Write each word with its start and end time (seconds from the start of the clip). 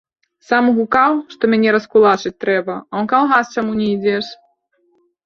Сам 0.51 0.69
гукаў, 0.77 1.17
што 1.33 1.49
мяне 1.53 1.69
раскулачыць 1.75 2.31
трэба, 2.45 2.79
а 2.93 2.95
ў 3.01 3.05
калгас 3.13 3.53
чаму 3.55 3.71
не 3.83 3.87
ідзеш? 3.93 4.31